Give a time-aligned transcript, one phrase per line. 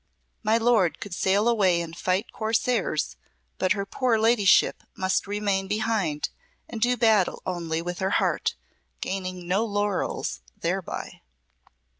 [0.41, 3.17] My lord could sail away and fight corsairs,
[3.59, 6.29] but her poor ladyship must remain behind
[6.67, 8.55] and do battle only with her heart,
[8.99, 11.21] gaining no laurels thereby.